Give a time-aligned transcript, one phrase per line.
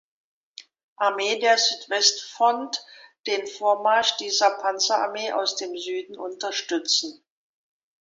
[0.95, 2.83] Armee der Südwestfront
[3.27, 7.23] den Vormarsch dieser Panzerarmee aus dem Süden unterstützen.